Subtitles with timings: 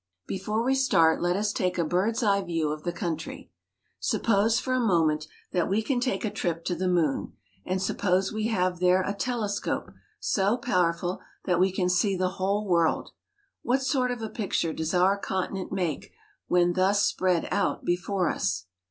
[0.25, 3.51] Before we start let us take a bird's eye view of the country.
[3.99, 7.33] Suppose, for a moment, that we can take a trip to the moon,
[7.67, 12.65] and suppose we have there a telescope so powerful that we can see the whole
[12.67, 13.11] world;
[13.61, 16.11] what sort of a picture does our continent make
[16.47, 18.65] when thus spread out before us?